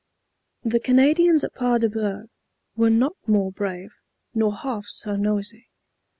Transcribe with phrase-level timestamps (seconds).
[0.63, 2.29] The Canadians at Paardeberg
[2.75, 3.91] were not more brave,
[4.33, 5.67] nor half so noisy.